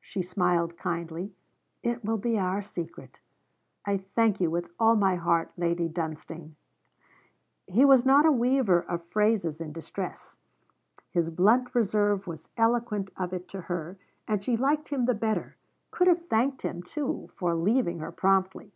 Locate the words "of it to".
13.16-13.60